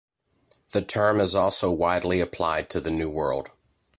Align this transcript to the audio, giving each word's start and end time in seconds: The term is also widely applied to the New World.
The 0.71 0.81
term 0.81 1.19
is 1.19 1.35
also 1.35 1.69
widely 1.69 2.21
applied 2.21 2.71
to 2.71 2.79
the 2.81 2.89
New 2.89 3.07
World. 3.07 3.51